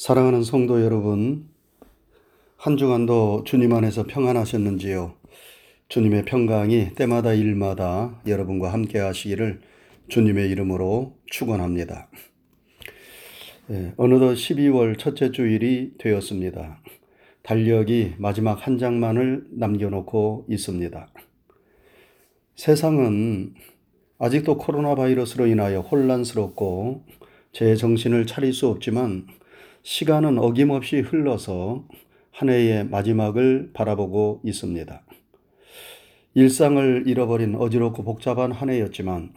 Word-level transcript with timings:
사랑하는 0.00 0.44
성도 0.44 0.82
여러분, 0.82 1.50
한 2.56 2.78
주간도 2.78 3.44
주님 3.44 3.74
안에서 3.74 4.04
평안하셨는지요? 4.04 5.12
주님의 5.88 6.24
평강이 6.24 6.94
때마다 6.94 7.34
일마다 7.34 8.18
여러분과 8.26 8.72
함께 8.72 8.98
하시기를 8.98 9.60
주님의 10.08 10.48
이름으로 10.52 11.18
축원합니다. 11.26 12.08
예, 13.72 13.92
어느덧 13.98 14.32
12월 14.32 14.98
첫째 14.98 15.32
주일이 15.32 15.92
되었습니다. 15.98 16.80
달력이 17.42 18.14
마지막 18.16 18.66
한 18.66 18.78
장만을 18.78 19.48
남겨놓고 19.50 20.46
있습니다. 20.48 21.12
세상은 22.56 23.52
아직도 24.18 24.56
코로나 24.56 24.94
바이러스로 24.94 25.46
인하여 25.46 25.80
혼란스럽고 25.80 27.04
제 27.52 27.76
정신을 27.76 28.24
차릴 28.24 28.54
수 28.54 28.66
없지만 28.68 29.26
시간은 29.82 30.38
어김없이 30.38 31.00
흘러서 31.00 31.86
한 32.32 32.50
해의 32.50 32.84
마지막을 32.86 33.70
바라보고 33.72 34.40
있습니다. 34.44 35.02
일상을 36.34 37.04
잃어버린 37.06 37.54
어지럽고 37.54 38.04
복잡한 38.04 38.52
한 38.52 38.70
해였지만 38.70 39.32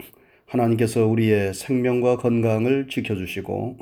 하나님께서 0.46 1.08
우리의 1.08 1.54
생명과 1.54 2.18
건강을 2.18 2.88
지켜주시고 2.90 3.78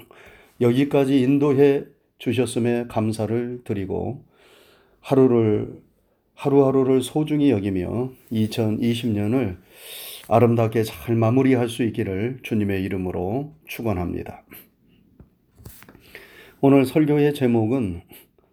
여기까지 0.61 1.19
인도해 1.19 1.83
주셨음에 2.19 2.85
감사를 2.87 3.61
드리고 3.63 4.23
하루를 5.01 5.81
하루하루를 6.35 7.01
소중히 7.01 7.51
여기며 7.51 8.11
2020년을 8.31 9.57
아름답게 10.27 10.83
잘 10.83 11.15
마무리할 11.15 11.69
수 11.69 11.83
있기를 11.83 12.39
주님의 12.43 12.83
이름으로 12.83 13.53
축원합니다. 13.67 14.43
오늘 16.63 16.85
설교의 16.85 17.33
제목은 17.33 18.01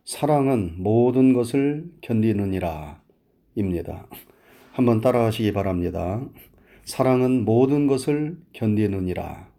사랑은 0.06 0.76
모든 0.78 1.34
것을 1.34 1.90
견디느니라 2.00 3.02
입니다. 3.54 4.06
한번 4.72 5.02
따라하시기 5.02 5.52
바랍니다. 5.52 6.26
사랑은 6.84 7.44
모든 7.44 7.86
것을 7.86 8.38
견디느니라. 8.54 9.50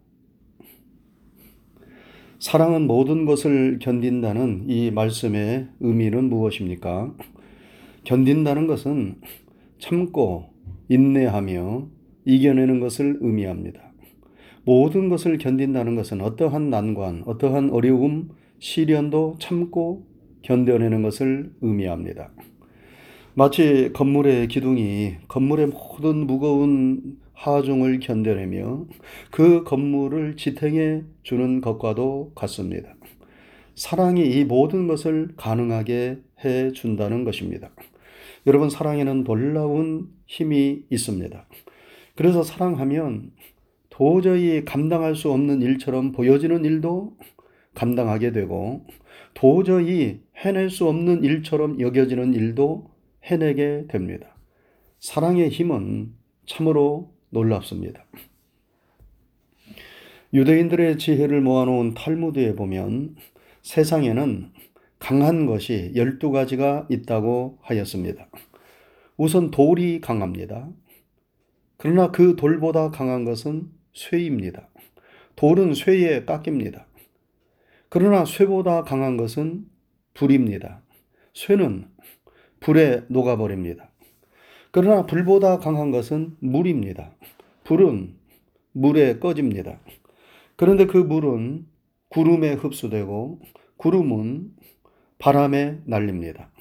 사랑은 2.40 2.88
모든 2.88 3.24
것을 3.24 3.78
견딘다는 3.80 4.64
이 4.66 4.90
말씀의 4.90 5.68
의미는 5.78 6.24
무엇입니까? 6.24 7.14
견딘다는 8.02 8.66
것은 8.66 9.20
참고 9.78 10.46
인내하며 10.88 11.86
이겨내는 12.24 12.80
것을 12.80 13.18
의미합니다. 13.20 13.92
모든 14.64 15.08
것을 15.08 15.38
견딘다는 15.38 15.94
것은 15.94 16.20
어떠한 16.20 16.68
난관, 16.68 17.22
어떠한 17.26 17.70
어려움, 17.70 18.39
시련도 18.60 19.36
참고 19.40 20.06
견뎌내는 20.42 21.02
것을 21.02 21.52
의미합니다. 21.60 22.30
마치 23.34 23.90
건물의 23.92 24.48
기둥이 24.48 25.16
건물의 25.28 25.68
모든 25.68 26.26
무거운 26.26 27.18
하중을 27.32 28.00
견뎌내며 28.00 28.86
그 29.30 29.64
건물을 29.64 30.36
지탱해 30.36 31.02
주는 31.22 31.60
것과도 31.60 32.32
같습니다. 32.34 32.94
사랑이 33.74 34.28
이 34.28 34.44
모든 34.44 34.86
것을 34.86 35.30
가능하게 35.36 36.18
해 36.44 36.72
준다는 36.72 37.24
것입니다. 37.24 37.70
여러분, 38.46 38.68
사랑에는 38.68 39.24
놀라운 39.24 40.08
힘이 40.26 40.82
있습니다. 40.90 41.46
그래서 42.14 42.42
사랑하면 42.42 43.30
도저히 43.88 44.64
감당할 44.64 45.14
수 45.14 45.30
없는 45.30 45.62
일처럼 45.62 46.12
보여지는 46.12 46.64
일도 46.64 47.16
감당하게 47.74 48.32
되고 48.32 48.86
도저히 49.34 50.20
해낼 50.36 50.70
수 50.70 50.88
없는 50.88 51.24
일처럼 51.24 51.80
여겨지는 51.80 52.34
일도 52.34 52.90
해내게 53.24 53.86
됩니다. 53.88 54.36
사랑의 54.98 55.48
힘은 55.48 56.12
참으로 56.46 57.12
놀랍습니다. 57.30 58.04
유대인들의 60.32 60.98
지혜를 60.98 61.40
모아놓은 61.40 61.94
탈무드에 61.94 62.54
보면 62.54 63.16
세상에는 63.62 64.52
강한 64.98 65.46
것이 65.46 65.92
12가지가 65.96 66.90
있다고 66.90 67.58
하였습니다. 67.62 68.28
우선 69.16 69.50
돌이 69.50 70.00
강합니다. 70.00 70.68
그러나 71.76 72.10
그 72.10 72.36
돌보다 72.36 72.90
강한 72.90 73.24
것은 73.24 73.70
쇠입니다. 73.92 74.68
돌은 75.36 75.74
쇠에 75.74 76.24
깎입니다. 76.24 76.86
그러나 77.90 78.24
쇠보다 78.24 78.84
강한 78.84 79.16
것은 79.16 79.66
불입니다. 80.14 80.80
쇠는 81.34 81.88
불에 82.60 83.02
녹아버립니다. 83.08 83.90
그러나 84.70 85.06
불보다 85.06 85.58
강한 85.58 85.90
것은 85.90 86.36
물입니다. 86.38 87.10
불은 87.64 88.14
물에 88.72 89.18
꺼집니다. 89.18 89.80
그런데 90.54 90.86
그 90.86 90.98
물은 90.98 91.66
구름에 92.10 92.52
흡수되고 92.52 93.40
구름은 93.76 94.52
바람에 95.18 95.80
날립니다. 95.84 96.52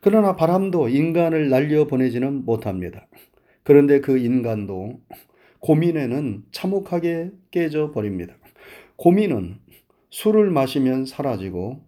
그러나 0.00 0.36
바람도 0.36 0.90
인간을 0.90 1.48
날려 1.48 1.88
보내지는 1.88 2.44
못합니다. 2.44 3.08
그런데 3.64 4.00
그 4.00 4.16
인간도 4.16 5.00
고민에는 5.58 6.44
참혹하게 6.52 7.32
깨져 7.50 7.90
버립니다. 7.90 8.36
고민은 8.96 9.58
술을 10.12 10.50
마시면 10.50 11.06
사라지고 11.06 11.82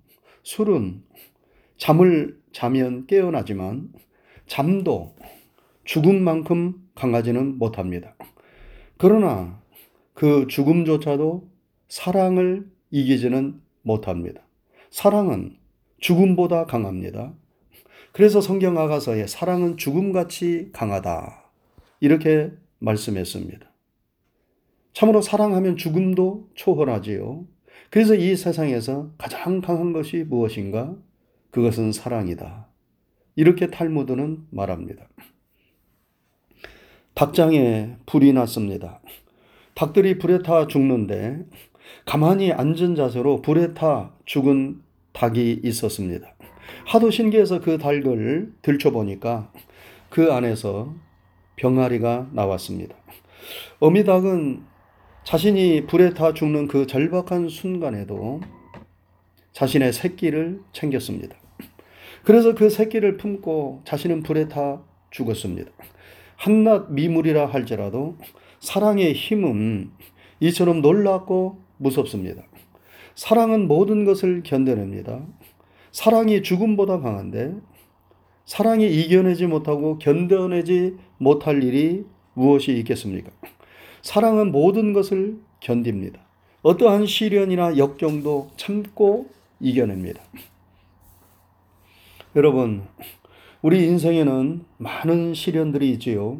술은 0.44 1.02
잠을 1.76 2.40
자면 2.52 3.06
깨어나지만 3.06 3.92
잠도 4.46 5.14
죽음만큼 5.84 6.88
강하지는 6.94 7.58
못합니다. 7.58 8.16
그러나 8.96 9.60
그 10.14 10.46
죽음조차도 10.48 11.50
사랑을 11.88 12.66
이기지는 12.90 13.60
못합니다. 13.82 14.40
사랑은 14.90 15.58
죽음보다 15.98 16.64
강합니다. 16.64 17.34
그래서 18.12 18.40
성경 18.40 18.78
아가서에 18.78 19.26
사랑은 19.26 19.76
죽음같이 19.76 20.70
강하다. 20.72 21.44
이렇게 22.00 22.52
말씀했습니다. 22.78 23.70
참으로 24.94 25.20
사랑하면 25.20 25.76
죽음도 25.76 26.48
초월하지요. 26.54 27.53
그래서 27.94 28.16
이 28.16 28.34
세상에서 28.34 29.12
가장 29.16 29.60
강한 29.60 29.92
것이 29.92 30.24
무엇인가? 30.28 30.96
그것은 31.52 31.92
사랑이다. 31.92 32.66
이렇게 33.36 33.68
탈무드는 33.68 34.48
말합니다. 34.50 35.06
닭장에 37.14 37.94
불이 38.04 38.32
났습니다. 38.32 39.00
닭들이 39.74 40.18
불에 40.18 40.40
타 40.42 40.66
죽는데 40.66 41.46
가만히 42.04 42.50
앉은 42.50 42.96
자세로 42.96 43.42
불에 43.42 43.74
타 43.74 44.10
죽은 44.24 44.82
닭이 45.12 45.60
있었습니다. 45.62 46.34
하도 46.86 47.12
신기해서 47.12 47.60
그 47.60 47.78
닭을 47.78 48.54
들춰보니까 48.62 49.52
그 50.10 50.32
안에서 50.32 50.92
병아리가 51.54 52.28
나왔습니다. 52.32 52.96
어미닭은 53.78 54.73
자신이 55.24 55.86
불에 55.86 56.10
타 56.12 56.34
죽는 56.34 56.68
그 56.68 56.86
절박한 56.86 57.48
순간에도 57.48 58.40
자신의 59.52 59.94
새끼를 59.94 60.60
챙겼습니다. 60.72 61.34
그래서 62.24 62.54
그 62.54 62.68
새끼를 62.68 63.16
품고 63.16 63.82
자신은 63.84 64.22
불에 64.22 64.48
타 64.48 64.82
죽었습니다. 65.10 65.70
한낱 66.36 66.92
미물이라 66.92 67.46
할지라도 67.46 68.18
사랑의 68.60 69.14
힘은 69.14 69.92
이처럼 70.40 70.82
놀랍고 70.82 71.58
무섭습니다. 71.78 72.42
사랑은 73.14 73.66
모든 73.66 74.04
것을 74.04 74.42
견뎌냅니다. 74.42 75.24
사랑이 75.90 76.42
죽음보다 76.42 77.00
강한데 77.00 77.54
사랑이 78.44 78.86
이겨내지 78.90 79.46
못하고 79.46 79.98
견뎌내지 79.98 80.96
못할 81.16 81.62
일이 81.62 82.04
무엇이 82.34 82.72
있겠습니까? 82.78 83.30
사랑은 84.04 84.52
모든 84.52 84.92
것을 84.92 85.38
견딥니다. 85.60 86.20
어떠한 86.60 87.06
시련이나 87.06 87.78
역경도 87.78 88.50
참고 88.58 89.30
이겨냅니다. 89.60 90.22
여러분, 92.36 92.82
우리 93.62 93.86
인생에는 93.86 94.66
많은 94.76 95.32
시련들이 95.32 95.90
있지요. 95.92 96.38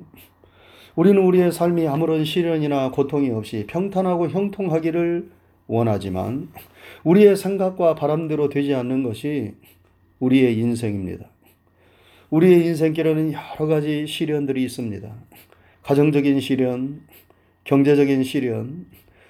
우리는 0.95 1.23
우리의 1.23 1.53
삶이 1.53 1.89
아무런 1.89 2.27
시련이나 2.27 2.91
고통이 2.91 3.31
없이 3.31 3.65
평탄하고 3.67 4.29
형통하기를 4.29 5.31
원하지만 5.67 6.51
우리의 7.03 7.35
생각과 7.35 7.95
바람대로 7.95 8.51
되지 8.51 8.75
않는 8.75 9.03
것이 9.03 9.55
우리의 10.19 10.59
인생입니다. 10.59 11.31
우리의 12.29 12.67
인생길에는 12.67 13.33
여러 13.33 13.67
가지 13.67 14.07
시련들이 14.07 14.63
있습니다. 14.65 15.11
가정적인 15.83 16.41
시련, 16.41 17.01
경제적인 17.65 18.23
시련, 18.25 18.87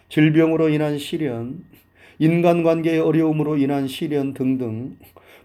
질병으로 0.08 0.69
인한 0.69 0.98
시련, 0.98 1.64
인간관계의 2.19 3.00
어려움으로 3.00 3.56
인한 3.56 3.88
시련 3.88 4.34
등등 4.34 4.96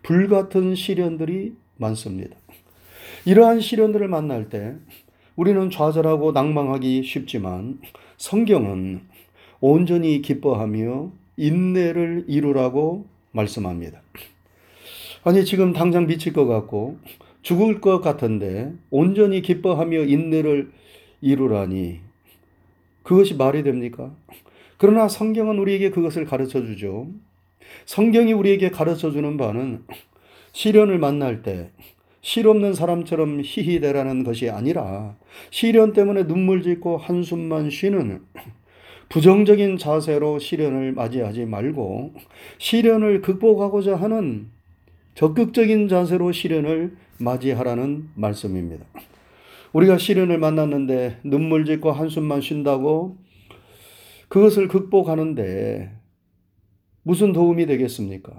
불같은 0.04 0.76
시련들이 0.76 1.54
많습니다. 1.78 2.36
이러한 3.26 3.60
시련들을 3.62 4.08
만날 4.08 4.50
때 4.50 4.76
우리는 5.36 5.70
좌절하고 5.70 6.32
낭망하기 6.32 7.04
쉽지만 7.04 7.80
성경은 8.18 9.02
온전히 9.62 10.22
기뻐하며 10.22 11.12
인내를 11.38 12.26
이루라고 12.28 13.06
말씀합니다. 13.32 14.02
아니, 15.24 15.46
지금 15.46 15.74
당장 15.74 16.08
미칠 16.08 16.34
것 16.34 16.46
같고 16.46 16.98
죽을 17.42 17.82
것 17.82 18.02
같은데 18.02 18.74
온전히 18.90 19.42
기뻐하며 19.42 20.04
인내를 20.04 20.72
이루라니 21.22 22.09
그것이 23.10 23.34
말이 23.34 23.64
됩니까? 23.64 24.12
그러나 24.78 25.08
성경은 25.08 25.58
우리에게 25.58 25.90
그것을 25.90 26.26
가르쳐 26.26 26.64
주죠. 26.64 27.08
성경이 27.88 28.34
우리에게 28.34 28.70
가르쳐 28.70 29.10
주는 29.10 29.36
바는 29.36 29.84
시련을 30.52 31.00
만날 31.00 31.42
때 31.42 31.72
실없는 32.22 32.76
사람처럼 32.76 33.42
희희대라는 33.44 34.24
것이 34.24 34.52
아니라 34.52 35.16
시련 35.50 35.94
때문에 35.94 36.28
눈물 36.28 36.62
짓고 36.62 36.98
한숨만 36.98 37.72
쉬는 37.72 38.22
부정적인 39.10 39.80
자세로 39.80 40.38
시련을 40.38 40.92
맞이하지 40.92 41.48
말고 41.48 42.14
시련을 42.60 43.22
극복하고자 43.22 43.96
하는 43.96 44.50
적극적인 45.16 45.88
자세로 45.88 46.32
시련을 46.32 46.96
맞이하라는 47.18 48.10
말씀입니다. 48.14 48.86
우리가 49.74 49.98
시련을 49.98 50.40
만났는데 50.40 51.20
눈물 51.24 51.66
짓고 51.66 51.92
한숨만 51.92 52.42
쉰다고 52.42 53.18
그것을 54.28 54.68
극복하는데 54.68 55.92
무슨 57.04 57.34
도움이 57.34 57.66
되겠습니까? 57.66 58.32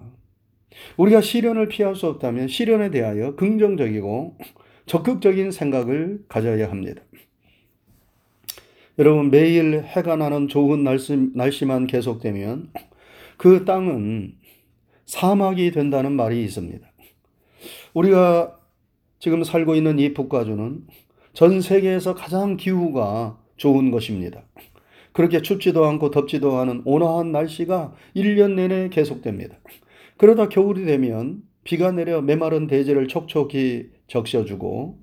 우리가 0.97 1.21
시련을 1.21 1.69
피할 1.69 1.97
수 1.97 2.07
없다면 2.07 2.49
시련에 2.49 2.91
대하여 2.91 3.35
긍정적이고 3.37 4.39
적극적인 4.87 5.51
생각을 5.51 6.25
가져야 6.29 6.71
합니다. 6.71 7.03
여러분, 8.99 9.31
매일 9.31 9.83
해가 9.83 10.17
나는 10.17 10.49
좋은 10.49 10.85
날씨, 10.85 11.31
날씨만 11.35 11.87
계속되면 11.87 12.73
그 13.37 13.65
땅은 13.65 14.35
사막이 15.07 15.71
된다는 15.71 16.13
말이 16.13 16.45
있습니다. 16.45 16.87
우리가 17.95 18.59
지금 19.19 19.43
살고 19.43 19.75
있는 19.75 19.99
이 19.99 20.13
북가주는 20.13 20.87
전 21.33 21.61
세계에서 21.61 22.15
가장 22.15 22.57
기후가 22.57 23.39
좋은 23.57 23.91
것입니다. 23.91 24.43
그렇게 25.13 25.43
춥지도 25.43 25.85
않고 25.85 26.11
덥지도 26.11 26.57
않은 26.57 26.83
온화한 26.85 27.33
날씨가 27.33 27.95
1년 28.17 28.53
내내 28.53 28.89
계속됩니다. 28.89 29.57
그러다 30.17 30.49
겨울이 30.49 30.85
되면 30.85 31.43
비가 31.65 31.93
내려 31.93 32.21
메마른 32.21 32.67
대지를 32.67 33.09
촉촉히 33.09 33.91
적셔주고 34.07 34.99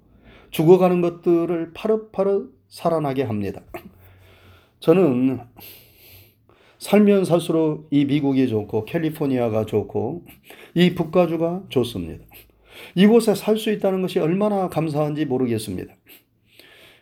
죽어가는 0.51 1.01
것들을 1.01 1.71
파릇파릇 1.73 2.53
살아나게 2.67 3.23
합니다. 3.23 3.61
저는 4.79 5.39
살면 6.79 7.25
살수록 7.25 7.87
이 7.91 8.05
미국이 8.05 8.47
좋고 8.47 8.85
캘리포니아가 8.85 9.65
좋고 9.65 10.25
이 10.75 10.93
북가주가 10.93 11.63
좋습니다. 11.69 12.23
이곳에 12.95 13.35
살 13.35 13.57
수 13.57 13.71
있다는 13.71 14.01
것이 14.01 14.19
얼마나 14.19 14.69
감사한지 14.69 15.25
모르겠습니다. 15.25 15.93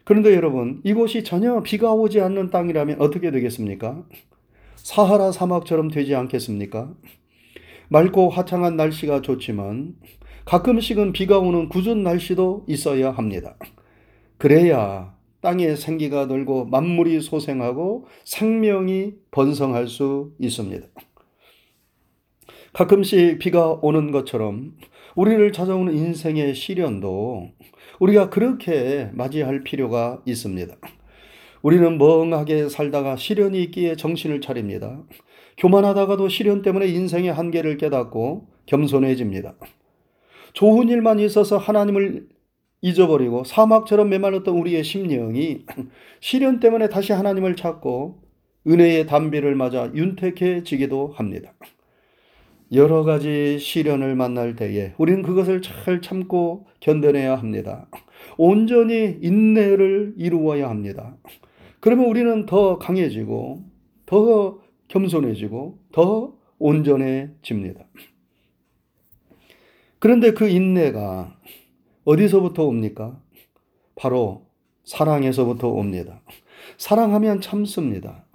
그런데 0.04 0.36
여러분, 0.36 0.82
이곳이 0.84 1.24
전혀 1.24 1.62
비가 1.64 1.94
오지 1.94 2.22
않는 2.22 2.52
땅이라면 2.52 3.02
어떻게 3.02 3.32
되겠습니까? 3.32 4.04
사하라 4.76 5.32
사막처럼 5.32 5.90
되지 5.90 6.14
않겠습니까? 6.16 6.94
맑고 7.90 8.30
화창한 8.30 8.78
날씨가 8.78 9.22
좋지만 9.22 9.96
가끔씩은 10.46 11.12
비가 11.12 11.40
오는 11.40 11.70
굳은 11.70 12.04
날씨도 12.04 12.66
있어야 12.68 13.12
합니다. 13.12 13.58
그래야 14.38 15.16
땅에 15.42 15.76
생기가 15.76 16.28
돌고 16.28 16.66
만물이 16.66 17.22
소생하고 17.22 18.08
생명이 18.26 19.14
번성할 19.32 19.88
수 19.88 20.34
있습니다. 20.40 20.88
가끔씩 22.74 23.40
비가 23.40 23.72
오는 23.82 24.12
것처럼 24.12 24.74
우리를 25.16 25.52
찾아오는 25.54 25.94
인생의 25.94 26.54
시련도 26.56 27.52
우리가 28.00 28.30
그렇게 28.30 29.10
맞이할 29.14 29.64
필요가 29.64 30.22
있습니다. 30.26 30.76
우리는 31.62 31.98
멍하게 31.98 32.70
살다가 32.70 33.16
시련이 33.16 33.64
있기에 33.64 33.96
정신을 33.96 34.42
차립니다. 34.42 35.02
교만하다가도 35.58 36.28
시련 36.28 36.62
때문에 36.62 36.88
인생의 36.88 37.32
한계를 37.32 37.78
깨닫고 37.78 38.48
겸손해집니다. 38.66 39.56
좋은 40.54 40.90
일만 40.90 41.20
있어서 41.20 41.58
하나님을 41.58 42.28
잊어버리고 42.82 43.46
사막처럼 43.46 44.10
메말랐던 44.10 44.54
우리의 44.54 44.84
심령이 44.84 45.66
시련 46.20 46.60
때문에 46.60 46.90
다시 46.90 47.14
하나님을 47.14 47.56
찾고 47.56 48.22
은혜의 48.68 49.08
담비를 49.08 49.56
맞아 49.56 49.92
윤택해지기도 49.94 51.14
합니다. 51.16 51.54
여러 52.72 53.04
가지 53.04 53.60
시련을 53.60 54.16
만날 54.16 54.56
때에 54.56 54.94
우리는 54.98 55.22
그것을 55.22 55.62
잘 55.62 56.02
참고 56.02 56.68
견뎌내야 56.80 57.36
합니다. 57.36 57.88
온전히 58.38 59.18
인내를 59.22 60.16
이루어야 60.18 60.70
합니다. 60.70 61.16
그러면 61.80 62.08
우리는 62.08 62.46
더 62.46 62.80
강해지고 62.80 63.64
더 64.06 64.60
겸손해지고 64.88 65.80
더 65.92 66.36
온전해집니다. 66.58 67.86
그런데 70.00 70.34
그 70.34 70.48
인내가 70.48 71.36
어디서부터 72.04 72.64
옵니까? 72.66 73.20
바로 73.96 74.48
사랑에서부터 74.84 75.70
옵니다. 75.70 76.22
사랑하면 76.78 77.42
참습니다. 77.42 78.26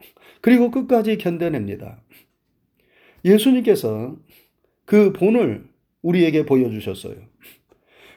그리고 0.41 0.71
끝까지 0.71 1.19
견뎌냅니다. 1.19 2.01
예수님께서 3.25 4.17
그 4.85 5.13
본을 5.13 5.69
우리에게 6.03 6.47
보여주셨어요. 6.47 7.17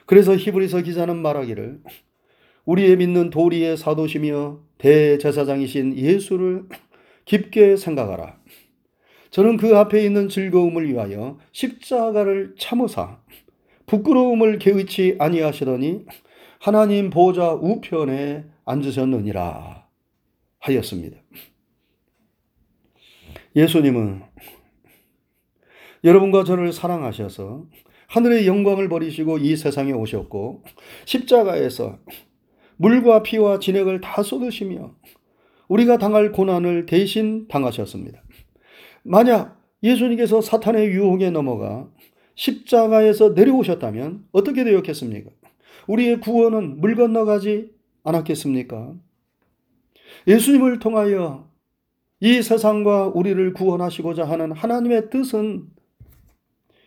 그래서 0.06 0.36
히브리서 0.36 0.82
기자는 0.82 1.16
말하기를 1.16 1.80
우리의 2.64 2.96
믿는 2.96 3.30
도리의 3.30 3.76
사도시며 3.76 4.60
대제사장이신 4.78 5.96
예수를 5.96 6.64
깊게 7.24 7.76
생각하라. 7.76 8.38
저는 9.30 9.56
그 9.56 9.76
앞에 9.76 10.04
있는 10.04 10.28
즐거움을 10.28 10.88
위하여 10.88 11.38
십자가를 11.52 12.54
참으사 12.58 13.20
부끄러움을 13.86 14.58
개의치 14.58 15.16
아니하시더니 15.18 16.06
하나님 16.60 17.10
보좌 17.10 17.52
우편에 17.52 18.44
앉으셨느니라 18.64 19.86
하였습니다. 20.60 21.18
예수님은 23.56 24.22
여러분과 26.04 26.44
저를 26.44 26.72
사랑하셔서 26.72 27.64
하늘의 28.08 28.46
영광을 28.46 28.88
버리시고 28.88 29.38
이 29.38 29.56
세상에 29.56 29.92
오셨고 29.92 30.62
십자가에서 31.06 31.98
물과 32.76 33.22
피와 33.22 33.58
진액을 33.58 34.02
다 34.02 34.22
쏟으시며 34.22 34.94
우리가 35.68 35.96
당할 35.96 36.30
고난을 36.30 36.84
대신 36.84 37.48
당하셨습니다. 37.48 38.22
만약 39.02 39.60
예수님께서 39.82 40.42
사탄의 40.42 40.88
유혹에 40.88 41.30
넘어가 41.30 41.88
십자가에서 42.34 43.30
내려오셨다면 43.30 44.26
어떻게 44.32 44.64
되었겠습니까? 44.64 45.30
우리의 45.86 46.20
구원은 46.20 46.80
물 46.80 46.96
건너가지 46.96 47.70
않았겠습니까? 48.02 48.94
예수님을 50.26 50.78
통하여 50.80 51.48
이 52.20 52.42
세상과 52.42 53.08
우리를 53.08 53.52
구원하시고자 53.54 54.24
하는 54.24 54.52
하나님의 54.52 55.10
뜻은 55.10 55.66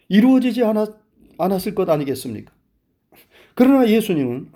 이루어지지 0.10 0.64
않았, 0.64 0.90
않았을 1.38 1.76
것 1.76 1.90
아니겠습니까? 1.90 2.54
그러나 3.56 3.90
예수님은 3.90 4.52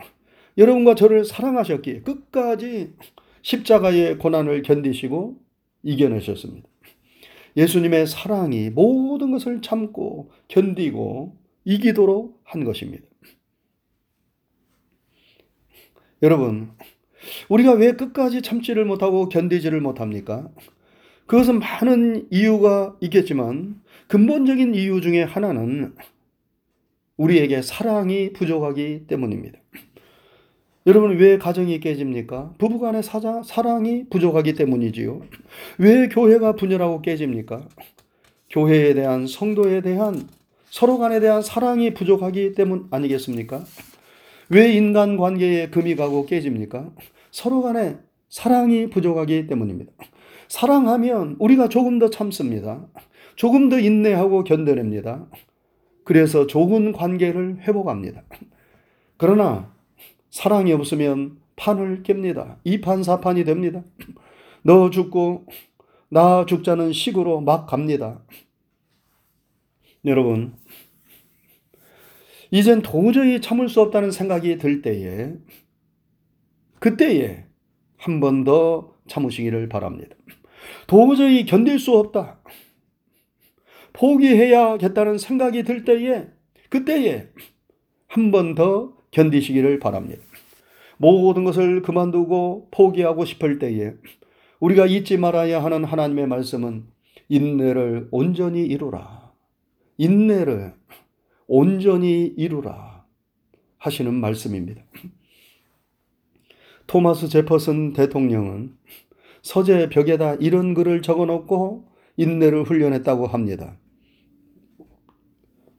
여러분과 0.58 0.96
저를 0.96 1.26
사랑하셨기에 1.26 2.02
끝까지 2.02 2.94
십자가의 3.42 4.18
고난을 4.18 4.62
견디시고 4.62 5.40
이겨내셨습니다. 5.84 6.68
예수님의 7.58 8.08
사랑이 8.08 8.70
모든 8.70 9.32
것을 9.32 9.62
참고 9.62 10.32
견디고 10.48 11.38
이기도록 11.66 12.40
한 12.44 12.64
것입니다. 12.64 13.06
여러분, 16.24 16.72
우리가 17.50 17.74
왜 17.74 17.94
끝까지 17.94 18.42
참지를 18.42 18.86
못하고 18.86 19.28
견디지를 19.30 19.82
못합니까? 19.82 20.50
그것은 21.26 21.60
많은 21.60 22.28
이유가 22.30 22.96
있겠지만 23.02 23.82
근본적인 24.08 24.76
이유 24.76 25.02
중에 25.02 25.24
하나는 25.24 25.94
우리에게 27.18 27.62
사랑이 27.62 28.34
부족하기 28.34 29.06
때문입니다. 29.08 29.60
여러분 30.88 31.16
왜 31.18 31.38
가정이 31.38 31.80
깨집니까? 31.80 32.56
부부간의 32.58 33.04
사자, 33.04 33.44
사랑이 33.44 34.06
부족하기 34.10 34.54
때문이지요. 34.54 35.22
왜 35.78 36.10
교회가 36.10 36.56
분열하고 36.56 37.02
깨집니까? 37.02 37.68
교회에 38.50 38.96
대한 38.96 39.28
성도에 39.28 39.82
대한 39.82 40.28
서로 40.72 40.98
간에 40.98 41.20
대한 41.20 41.42
사랑이 41.44 41.94
부족하기 41.94 42.54
때문 42.54 42.88
아니겠습니까? 42.90 43.64
왜 44.50 44.74
인간 44.74 45.18
관계에 45.18 45.70
금이 45.70 45.96
가고 45.96 46.26
깨집니까? 46.26 46.90
서로 47.30 47.62
간에 47.62 47.98
사랑이 48.30 48.90
부족하기 48.90 49.48
때문입니다. 49.48 49.92
사랑하면 50.52 51.38
우리가 51.40 51.70
조금 51.70 51.98
더 51.98 52.10
참습니다. 52.10 52.86
조금 53.38 53.70
더 53.70 53.80
인내하고 53.80 54.44
견뎌냅니다. 54.44 55.26
그래서 56.04 56.46
좋은 56.46 56.92
관계를 56.92 57.60
회복합니다. 57.62 58.24
그러나 59.16 59.74
사랑이 60.30 60.74
없으면 60.74 61.40
판을 61.56 62.04
깹니다. 62.04 62.58
이판사판이 62.66 63.46
됩니다. 63.46 63.82
너 64.64 64.90
죽고 64.90 65.46
나 66.10 66.46
죽자는 66.46 66.92
식으로 66.92 67.40
막 67.40 67.66
갑니다. 67.66 68.22
여러분, 70.04 70.58
이젠 72.52 72.82
도저히 72.82 73.40
참을 73.40 73.70
수 73.70 73.80
없다는 73.80 74.12
생각이 74.12 74.58
들 74.58 74.82
때에, 74.82 75.34
그때에 76.80 77.46
한 77.96 78.20
번 78.20 78.44
더 78.44 78.96
참으시기를 79.08 79.70
바랍니다. 79.70 80.18
도저히 80.88 81.46
견딜 81.46 81.80
수 81.80 81.96
없다. 81.98 82.40
포기해야겠다는 83.94 85.18
생각이 85.18 85.64
들 85.64 85.84
때에, 85.84 86.28
그때에 86.70 87.28
한 88.08 88.32
번 88.32 88.56
더 88.56 88.94
견디시기를 89.12 89.80
바랍니다. 89.80 90.22
모든 90.98 91.44
것을 91.44 91.82
그만두고 91.82 92.70
포기하고 92.72 93.26
싶을 93.26 93.60
때에 93.60 93.94
우리가 94.60 94.86
잊지 94.86 95.18
말아야 95.18 95.64
하는 95.64 95.84
하나님의 95.84 96.28
말씀은 96.28 96.86
인내를 97.30 98.08
온전히 98.12 98.62
이루라. 98.66 99.32
인내를 99.98 100.74
온전히 101.48 102.34
이루라. 102.38 103.06
하시는 103.78 104.14
말씀입니다. 104.14 104.84
토마스 106.88 107.30
제퍼슨 107.30 107.94
대통령은 107.94 108.76
서재 109.42 109.90
벽에다 109.90 110.36
이런 110.36 110.74
글을 110.74 111.02
적어 111.02 111.26
놓고 111.26 111.86
인내를 112.18 112.64
훈련했다고 112.64 113.28
합니다. 113.28 113.78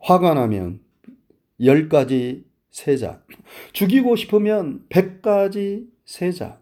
화가 0.00 0.34
나면 0.34 0.80
열 1.62 1.88
가지 1.88 2.44
세자. 2.70 3.22
죽이고 3.72 4.16
싶으면 4.16 4.84
백 4.88 5.22
가지 5.22 5.86
세자. 6.04 6.60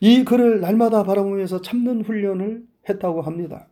이 0.00 0.24
글을 0.24 0.60
날마다 0.60 1.02
바라보면서 1.02 1.60
참는 1.60 2.02
훈련을 2.02 2.64
했다고 2.88 3.22
합니다. 3.22 3.68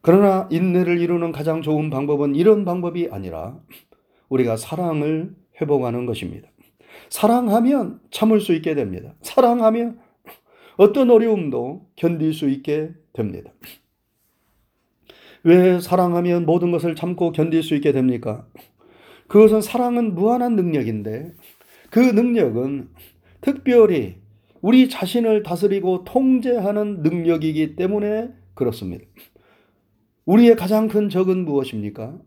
그러나 0.00 0.48
인내를 0.50 1.00
이루는 1.00 1.32
가장 1.32 1.62
좋은 1.62 1.90
방법은 1.90 2.34
이런 2.34 2.64
방법이 2.64 3.08
아니라 3.10 3.58
우리가 4.28 4.56
사랑을 4.56 5.34
회복하는 5.60 6.06
것입니다. 6.06 6.48
사랑하면 7.08 8.00
참을 8.10 8.40
수 8.40 8.52
있게 8.54 8.74
됩니다. 8.74 9.14
사랑하면 9.22 9.98
어떤 10.78 11.10
어려움도 11.10 11.90
견딜 11.96 12.32
수 12.32 12.48
있게 12.48 12.92
됩니다. 13.12 13.52
왜 15.42 15.80
사랑하면 15.80 16.46
모든 16.46 16.70
것을 16.70 16.94
참고 16.94 17.32
견딜 17.32 17.64
수 17.64 17.74
있게 17.74 17.90
됩니까? 17.90 18.46
그것은 19.26 19.60
사랑은 19.60 20.14
무한한 20.14 20.54
능력인데 20.54 21.34
그 21.90 21.98
능력은 21.98 22.90
특별히 23.40 24.20
우리 24.60 24.88
자신을 24.88 25.42
다스리고 25.42 26.04
통제하는 26.04 27.02
능력이기 27.02 27.74
때문에 27.74 28.30
그렇습니다. 28.54 29.04
우리의 30.26 30.54
가장 30.54 30.86
큰 30.86 31.08
적은 31.08 31.44
무엇입니까? 31.44 32.18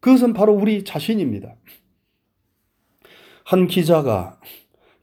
그것은 0.00 0.34
바로 0.34 0.52
우리 0.52 0.84
자신입니다. 0.84 1.56
한 3.44 3.66
기자가 3.66 4.40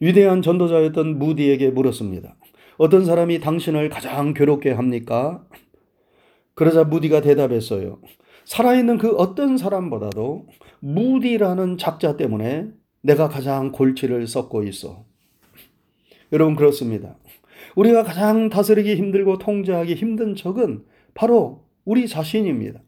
위대한 0.01 0.41
전도자였던 0.41 1.19
무디에게 1.19 1.69
물었습니다. 1.69 2.35
어떤 2.77 3.05
사람이 3.05 3.39
당신을 3.39 3.89
가장 3.89 4.33
괴롭게 4.33 4.71
합니까? 4.71 5.45
그러자 6.55 6.83
무디가 6.83 7.21
대답했어요. 7.21 8.01
살아있는 8.45 8.97
그 8.97 9.11
어떤 9.15 9.57
사람보다도 9.57 10.47
무디라는 10.79 11.77
작자 11.77 12.17
때문에 12.17 12.69
내가 13.01 13.29
가장 13.29 13.71
골치를 13.71 14.25
썩고 14.25 14.63
있어. 14.63 15.05
여러분 16.33 16.55
그렇습니다. 16.55 17.17
우리가 17.75 18.03
가장 18.03 18.49
다스리기 18.49 18.95
힘들고 18.95 19.37
통제하기 19.37 19.93
힘든 19.93 20.35
적은 20.35 20.83
바로 21.13 21.65
우리 21.85 22.07
자신입니다. 22.07 22.81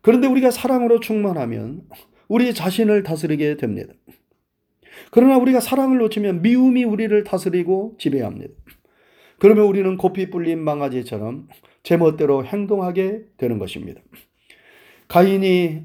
그런데 0.00 0.28
우리가 0.28 0.52
사랑으로 0.52 1.00
충만하면 1.00 1.82
우리 2.28 2.54
자신을 2.54 3.02
다스리게 3.02 3.56
됩니다. 3.56 3.92
그러나 5.10 5.36
우리가 5.38 5.60
사랑을 5.60 5.98
놓치면 5.98 6.42
미움이 6.42 6.84
우리를 6.84 7.24
다스리고 7.24 7.96
지배합니다. 7.98 8.52
그러면 9.38 9.66
우리는 9.66 9.96
고삐 9.96 10.30
뿔린 10.30 10.60
망아지처럼 10.60 11.48
제멋대로 11.82 12.44
행동하게 12.44 13.24
되는 13.36 13.58
것입니다. 13.58 14.00
가인이 15.08 15.82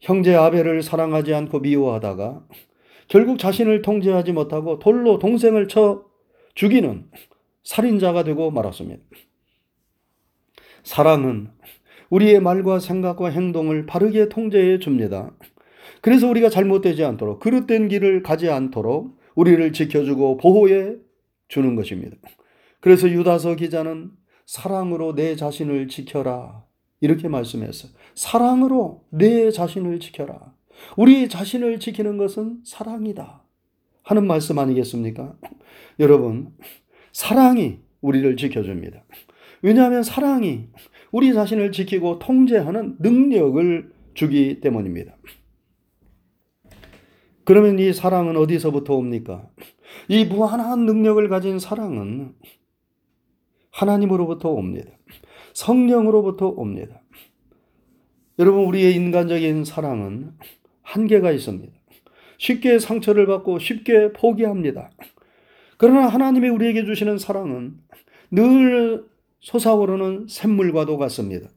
형제 0.00 0.34
아벨을 0.34 0.82
사랑하지 0.82 1.34
않고 1.34 1.60
미워하다가 1.60 2.46
결국 3.08 3.38
자신을 3.38 3.82
통제하지 3.82 4.32
못하고 4.32 4.78
돌로 4.78 5.18
동생을 5.18 5.68
쳐 5.68 6.04
죽이는 6.54 7.10
살인자가 7.64 8.24
되고 8.24 8.50
말았습니다. 8.50 9.02
사랑은 10.82 11.50
우리의 12.10 12.40
말과 12.40 12.80
생각과 12.80 13.30
행동을 13.30 13.86
바르게 13.86 14.28
통제해 14.28 14.78
줍니다. 14.78 15.32
그래서 16.00 16.28
우리가 16.28 16.48
잘못되지 16.48 17.04
않도록 17.04 17.40
그릇된 17.40 17.88
길을 17.88 18.22
가지 18.22 18.48
않도록 18.48 19.18
우리를 19.34 19.72
지켜주고 19.72 20.38
보호해 20.38 20.96
주는 21.48 21.74
것입니다. 21.76 22.16
그래서 22.80 23.08
유다서 23.10 23.56
기자는 23.56 24.10
사랑으로 24.46 25.14
내 25.14 25.36
자신을 25.36 25.88
지켜라 25.88 26.64
이렇게 27.00 27.28
말씀했어요. 27.28 27.92
사랑으로 28.14 29.04
내 29.10 29.50
자신을 29.50 30.00
지켜라. 30.00 30.54
우리 30.96 31.28
자신을 31.28 31.78
지키는 31.78 32.16
것은 32.16 32.60
사랑이다. 32.64 33.42
하는 34.02 34.26
말씀 34.26 34.58
아니겠습니까? 34.58 35.36
여러분, 35.98 36.52
사랑이 37.12 37.78
우리를 38.00 38.36
지켜줍니다. 38.36 39.04
왜냐하면 39.62 40.02
사랑이 40.02 40.68
우리 41.12 41.32
자신을 41.34 41.72
지키고 41.72 42.18
통제하는 42.18 42.96
능력을 42.98 43.92
주기 44.14 44.60
때문입니다. 44.60 45.16
그러면 47.50 47.80
이 47.80 47.92
사랑은 47.92 48.36
어디서부터 48.36 48.94
옵니까? 48.94 49.50
이 50.06 50.24
무한한 50.24 50.86
능력을 50.86 51.28
가진 51.28 51.58
사랑은 51.58 52.32
하나님으로부터 53.72 54.50
옵니다. 54.50 54.92
성령으로부터 55.54 56.46
옵니다. 56.46 57.02
여러분, 58.38 58.66
우리의 58.66 58.94
인간적인 58.94 59.64
사랑은 59.64 60.30
한계가 60.82 61.32
있습니다. 61.32 61.72
쉽게 62.38 62.78
상처를 62.78 63.26
받고 63.26 63.58
쉽게 63.58 64.12
포기합니다. 64.12 64.92
그러나 65.76 66.06
하나님이 66.06 66.50
우리에게 66.50 66.84
주시는 66.84 67.18
사랑은 67.18 67.80
늘 68.30 69.04
솟아오르는 69.40 70.28
샘물과도 70.28 70.98
같습니다. 70.98 71.48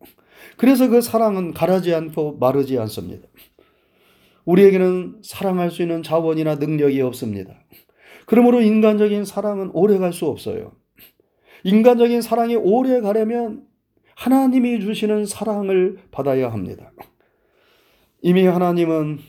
그래서 0.58 0.88
그 0.88 1.02
사랑은 1.02 1.54
가라지 1.54 1.94
않고 1.94 2.40
마르지 2.40 2.80
않습니다. 2.80 3.28
우리에게는 4.46 5.22
사랑할 5.24 5.72
수 5.72 5.82
있는 5.82 6.04
자원이나 6.04 6.56
능력이 6.56 7.02
없습니다. 7.02 7.54
그러므로 8.26 8.62
인간적인 8.62 9.26
사랑은 9.26 9.72
오래 9.74 9.98
갈 9.98 10.14
수 10.14 10.26
없어요. 10.28 10.74
인간적인 11.64 12.22
사랑이 12.22 12.56
오래 12.56 13.02
가려면 13.02 13.64
하나님이 14.16 14.82
주시는 14.82 15.26
사랑을 15.26 15.98
받아야 16.12 16.52
합니다. 16.52 16.92
이미 18.22 18.46
하나님은 18.46 19.20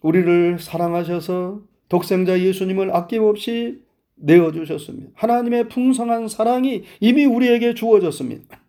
우리를 0.00 0.58
사랑하셔서 0.58 1.60
독생자 1.88 2.40
예수님을 2.40 2.94
아낌없이 2.94 3.82
내어주셨습니다. 4.16 5.10
하나님의 5.14 5.68
풍성한 5.68 6.28
사랑이 6.28 6.84
이미 7.00 7.24
우리에게 7.24 7.74
주어졌습니다. 7.74 8.60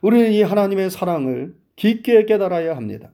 우리는 0.00 0.32
이 0.32 0.42
하나님의 0.42 0.90
사랑을 0.90 1.54
깊게 1.76 2.24
깨달아야 2.26 2.76
합니다. 2.76 3.12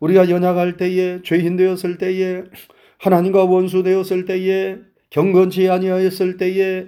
우리가 0.00 0.30
연약할 0.30 0.76
때에, 0.76 1.22
죄인 1.22 1.56
되었을 1.56 1.98
때에, 1.98 2.42
하나님과 2.98 3.44
원수 3.44 3.82
되었을 3.82 4.24
때에, 4.24 4.78
경건치 5.10 5.68
아니하였을 5.68 6.36
때에, 6.36 6.86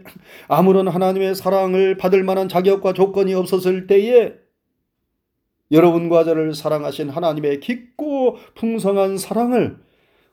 아무런 0.48 0.88
하나님의 0.88 1.34
사랑을 1.34 1.96
받을 1.96 2.25
만한 2.25 2.48
자격과 2.48 2.92
조건이 2.92 3.34
없었을 3.34 3.86
때에, 3.86 4.34
여러분과 5.70 6.25
저를 6.25 6.54
사랑하신 6.54 7.08
하나님의 7.10 7.60
깊고 7.60 8.36
풍성한 8.54 9.18
사랑을 9.18 9.78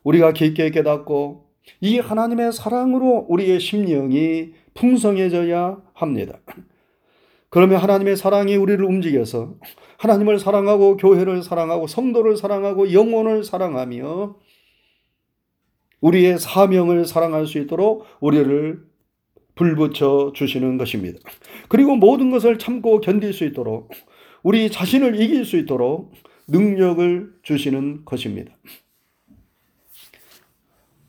우리가 0.04 0.34
깊게 0.34 0.72
깨닫고 0.72 1.46
이 1.82 2.00
하나님의 2.00 2.52
사랑으로 2.52 3.26
우리의 3.30 3.60
심령이 3.60 4.54
풍성해져야 4.74 5.82
합니다. 5.94 6.40
그러면 7.50 7.78
하나님의 7.78 8.18
사랑이 8.18 8.56
우리를 8.56 8.84
움직여서 8.84 9.56
하나님을 10.04 10.38
사랑하고 10.38 10.98
교회를 10.98 11.44
사랑하고 11.44 11.88
성도를 11.88 12.36
사랑하고 12.36 12.92
영혼을 12.92 13.46
사랑하며 13.46 14.36
우리의 16.02 16.40
사명을 16.40 17.06
사랑할 17.06 17.48
수 17.48 17.58
있도록 17.60 18.06
우리를 18.20 18.84
불붙여 19.56 20.34
주시는 20.36 20.78
것입니다. 20.78 21.20
그리고 21.70 21.96
모든 21.96 22.32
것을 22.32 22.60
참고 22.60 23.00
견딜 23.00 23.32
수 23.32 23.46
있도록 23.46 23.92
우리 24.42 24.70
자신을 24.70 25.22
이길 25.22 25.46
수 25.46 25.56
있도록 25.56 26.12
능력을 26.50 27.36
주시는 27.42 28.04
것입니다. 28.04 28.54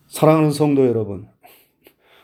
사랑하는 0.06 0.52
성도 0.52 0.86
여러분, 0.86 1.26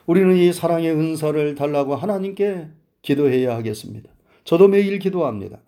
우리는 0.06 0.36
이 0.36 0.52
사랑의 0.52 0.92
은사를 0.92 1.56
달라고 1.56 1.96
하나님께 1.96 2.68
기도해야 3.02 3.56
하겠습니다. 3.56 4.08
저도 4.44 4.68
매일 4.68 5.00
기도합니다. 5.00 5.58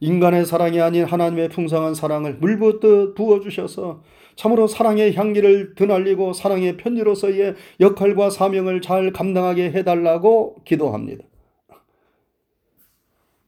인간의 0.00 0.44
사랑이 0.44 0.80
아닌 0.80 1.04
하나님의 1.04 1.48
풍성한 1.48 1.94
사랑을 1.94 2.34
물붓듯 2.34 3.14
부어주셔서 3.14 4.02
참으로 4.36 4.66
사랑의 4.66 5.14
향기를 5.14 5.74
드날리고 5.74 6.32
사랑의 6.34 6.76
편지로서의 6.76 7.54
역할과 7.80 8.30
사명을 8.30 8.82
잘 8.82 9.12
감당하게 9.12 9.72
해달라고 9.72 10.56
기도합니다. 10.64 11.24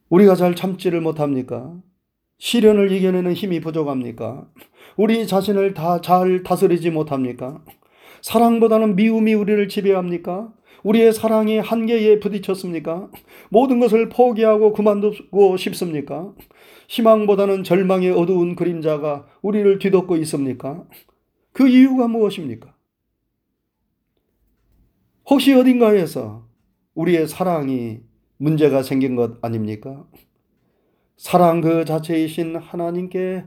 우리가 0.09 0.35
잘 0.35 0.55
참지를 0.55 1.03
못합니까? 1.03 1.75
시련을 2.39 2.93
이겨내는 2.93 3.35
힘이 3.35 3.61
부족합니까? 3.61 4.47
우리 4.97 5.27
자신을 5.27 5.75
다 5.75 6.01
잘 6.01 6.43
다스리지 6.43 6.91
못합니까? 6.91 7.63
사랑보다는 8.23 8.97
미움이 8.97 9.35
우리를 9.35 9.69
지배합니까? 9.69 10.53
우리의 10.85 11.13
사랑이 11.13 11.59
한계에 11.59 12.21
부딪혔습니까? 12.21 13.11
모든 13.51 13.81
것을 13.81 14.09
포기하고 14.09 14.73
그만두고 14.73 15.57
싶습니까? 15.57 16.35
희망보다는 16.89 17.65
절망의 17.65 18.13
어두운 18.13 18.57
그림자가 18.57 19.27
우리를 19.43 19.79
뒤덮고 19.79 20.17
있습니까? 20.19 20.85
그 21.53 21.69
이유가 21.69 22.09
무엇입니까? 22.09 22.75
혹시 25.27 25.53
어딘가에서 25.53 26.47
우리의 26.95 27.29
사랑이 27.29 28.01
문제가 28.39 28.83
생긴 28.83 29.17
것 29.17 29.39
아닙니까? 29.43 30.07
사랑 31.17 31.61
그 31.61 31.85
자체이신 31.85 32.57
하나님께 32.57 33.45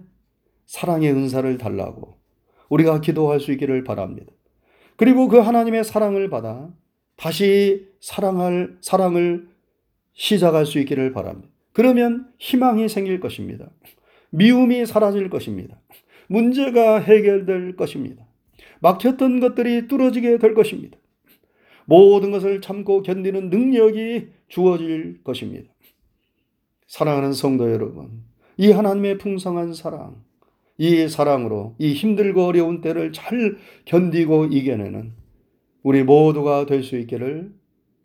사랑의 0.66 1.12
은사를 1.12 1.58
달라고 1.58 2.20
우리가 2.70 3.02
기도할 3.02 3.40
수 3.40 3.52
있기를 3.52 3.84
바랍니다. 3.84 4.32
그리고 4.98 5.28
그 5.28 5.40
하나님의 5.40 5.84
사랑을 5.84 6.30
받아 6.30 6.70
다시 7.22 7.86
사랑할 8.00 8.78
사랑을 8.82 9.48
시작할 10.14 10.66
수 10.66 10.80
있기를 10.80 11.14
바랍니다. 11.14 11.54
그러면 11.72 12.28
희망이 12.40 12.90
생길 12.90 13.20
것입니다. 13.20 13.70
미움이 14.32 14.88
사라질 14.88 15.30
것입니다. 15.30 15.80
문제가 16.26 17.00
해결될 17.00 17.76
것입니다. 17.76 18.26
막혔던 18.80 19.40
것들이 19.40 19.88
뚫어지게 19.88 20.40
될 20.40 20.56
것입니다. 20.56 20.98
모든 21.86 22.32
것을 22.32 22.60
참고 22.60 23.04
견디는 23.04 23.52
능력이 23.52 24.30
주어질 24.48 25.24
것입니다. 25.24 25.72
사랑하는 26.88 27.34
성도 27.34 27.72
여러분, 27.72 28.24
이 28.58 28.72
하나님의 28.72 29.20
풍성한 29.20 29.76
사랑, 29.76 30.16
이 30.80 31.08
사랑으로 31.08 31.76
이 31.78 31.94
힘들고 31.94 32.46
어려운 32.46 32.82
때를 32.82 33.14
잘 33.14 33.58
견디고 33.86 34.46
이겨내는 34.46 35.21
우리 35.84 36.04
모두가 36.04 36.66
될 36.66 36.84
수 36.84 36.96
있기를 36.98 37.54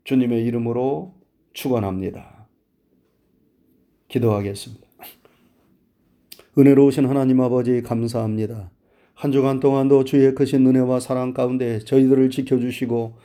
주님의 0.05 0.45
이름으로 0.45 1.15
축원합니다. 1.53 2.49
기도하겠습니다. 4.09 4.87
은혜로우신 6.57 7.07
하나님 7.07 7.41
아버지 7.41 7.83
감사합니다. 7.83 8.71
한 9.15 9.33
주간 9.33 9.61
동안도 9.61 10.05
주의 10.05 10.35
크신 10.35 10.67
은혜와 10.67 11.01
사랑 11.01 11.35
가운데 11.35 11.81
저희들을 11.81 12.31
지켜주시고 12.31 13.19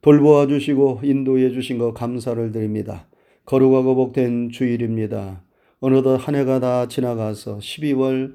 돌보아 0.00 0.46
주시고 0.46 1.00
인도해 1.02 1.50
주신 1.50 1.76
것 1.78 1.92
감사를 1.92 2.52
드립니다. 2.52 3.06
거룩하고 3.44 3.96
복된 3.96 4.50
주일입니다. 4.50 5.42
어느덧 5.80 6.16
한 6.16 6.34
해가 6.36 6.60
다 6.60 6.88
지나가서 6.88 7.58
12월 7.58 8.34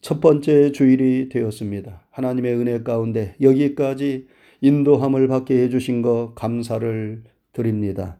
첫 0.00 0.20
번째 0.20 0.72
주일이 0.72 1.28
되었습니다. 1.28 2.06
하나님의 2.10 2.54
은혜 2.54 2.82
가운데 2.82 3.36
여기까지 3.40 4.26
인도함을 4.64 5.28
받게 5.28 5.62
해주신 5.64 6.00
것 6.00 6.32
감사를 6.34 7.22
드립니다. 7.52 8.16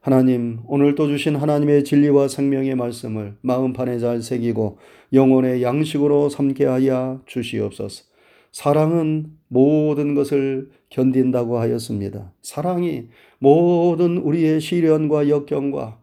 하나님, 0.00 0.60
오늘 0.66 0.94
또 0.94 1.06
주신 1.06 1.36
하나님의 1.36 1.84
진리와 1.84 2.28
생명의 2.28 2.74
말씀을 2.76 3.36
마음판에 3.42 3.98
잘 3.98 4.22
새기고 4.22 4.78
영혼의 5.12 5.62
양식으로 5.62 6.30
삼게 6.30 6.64
하여 6.64 7.20
주시옵소서. 7.26 8.04
사랑은 8.52 9.32
모든 9.48 10.14
것을 10.14 10.70
견딘다고 10.88 11.58
하였습니다. 11.58 12.32
사랑이 12.40 13.08
모든 13.38 14.16
우리의 14.16 14.62
시련과 14.62 15.28
역경과 15.28 15.98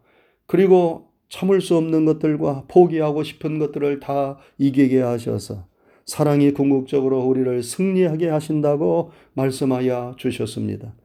그리고 0.46 1.08
참을 1.30 1.62
수 1.62 1.76
없는 1.76 2.06
것들과 2.06 2.66
포기하고 2.68 3.24
싶은 3.24 3.58
것들을 3.58 4.00
다 4.00 4.38
이기게 4.60 5.02
하셔서 5.02 5.66
사랑이 6.10 6.54
궁극적으로 6.54 7.20
우리를 7.20 7.62
승리하게 7.62 8.30
하신다고 8.30 9.12
말씀하여 9.36 10.16
주셨습니다. 10.18 10.96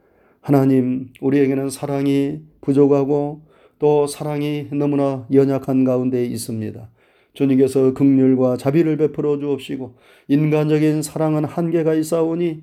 하나님, 0.40 1.10
우리에게는 1.20 1.68
사랑이 1.68 2.40
부족하고 2.62 3.42
또 3.78 4.06
사랑이 4.06 4.68
너무나 4.72 5.26
연약한 5.30 5.84
가운데 5.84 6.24
있습니다. 6.24 6.88
주님께서 7.34 7.92
극률과 7.92 8.56
자비를 8.56 8.96
베풀어 8.96 9.38
주옵시고 9.38 9.94
인간적인 10.28 11.02
사랑은 11.02 11.44
한계가 11.44 11.92
있사오니 11.92 12.62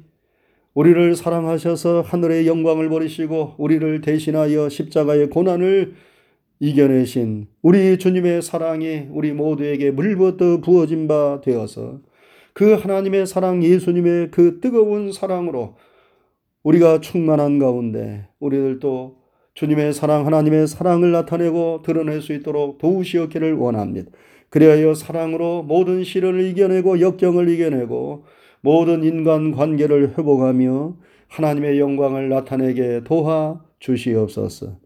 우리를 0.73 1.15
사랑하셔서 1.15 2.01
하늘의 2.01 2.47
영광을 2.47 2.89
버리시고 2.89 3.53
우리를 3.59 4.01
대신하여 4.01 4.67
십자가의 4.67 5.29
고난을 5.29 5.93
이겨내신 6.59 7.47
우리 7.61 7.99
주님의 7.99 8.41
사랑이 8.41 9.09
우리 9.11 9.31
모두에게 9.31 9.91
물부터 9.91 10.61
부어진 10.61 11.07
바 11.07 11.39
되어서 11.43 11.99
그 12.53 12.73
하나님의 12.73 13.27
사랑 13.27 13.63
예수님의 13.63 14.31
그 14.31 14.59
뜨거운 14.59 15.11
사랑으로 15.11 15.75
우리가 16.63 17.01
충만한 17.01 17.59
가운데 17.59 18.27
우리들도 18.39 19.17
주님의 19.53 19.93
사랑 19.93 20.25
하나님의 20.25 20.67
사랑을 20.67 21.11
나타내고 21.11 21.81
드러낼 21.83 22.21
수 22.21 22.33
있도록 22.33 22.77
도우시었기를 22.77 23.53
원합니다. 23.55 24.11
그리하여 24.49 24.93
사랑으로 24.93 25.63
모든 25.63 26.03
시련을 26.03 26.41
이겨내고 26.45 26.99
역경을 26.99 27.49
이겨내고 27.49 28.25
모든 28.61 29.03
인간 29.03 29.51
관계를 29.51 30.17
회복하며 30.17 30.95
하나님의 31.27 31.79
영광을 31.79 32.29
나타내게 32.29 33.01
도와 33.05 33.61
주시옵소서. 33.79 34.77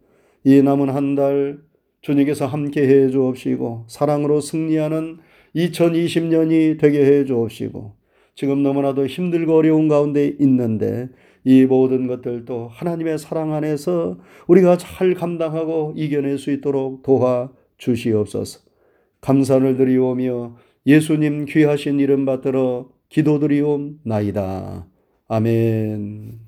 이 0.43 0.62
남은 0.62 0.89
한 0.89 1.15
달 1.15 1.60
주님께서 2.06 2.45
함께 2.45 2.88
해 2.88 3.10
주옵시고 3.10 3.86
사랑으로 3.88 4.39
승리하는 4.39 5.17
2020년이 5.55 6.79
되게 6.79 7.05
해 7.05 7.25
주옵시고 7.25 7.93
지금 8.35 8.63
너무나도 8.63 9.07
힘들고 9.07 9.55
어려운 9.55 9.87
가운데 9.87 10.35
있는데 10.39 11.09
이 11.45 11.65
모든 11.65 12.07
것들도 12.07 12.69
하나님의 12.73 13.17
사랑 13.17 13.53
안에서 13.53 14.17
우리가 14.47 14.77
잘 14.77 15.13
감당하고 15.13 15.93
이겨낼 15.95 16.37
수 16.37 16.51
있도록 16.51 17.03
도와 17.03 17.51
주시옵소서. 17.77 18.61
감사를 19.21 19.77
드리오며 19.77 20.57
예수님 20.85 21.45
귀하신 21.45 21.99
이름 21.99 22.25
받들어 22.25 22.89
기도드리옵나이다. 23.09 24.87
아멘. 25.27 26.44